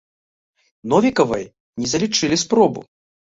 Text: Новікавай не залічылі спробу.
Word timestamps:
Новікавай 0.93 1.45
не 1.83 1.91
залічылі 1.93 2.41
спробу. 2.47 2.81